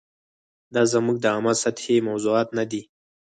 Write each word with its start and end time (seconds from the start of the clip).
دا 0.73 0.81
زموږ 0.93 1.17
د 1.21 1.25
عامه 1.33 1.53
سطحې 1.63 1.97
موضوعات 2.09 2.49
نه 2.57 2.63
دي. 2.71 2.81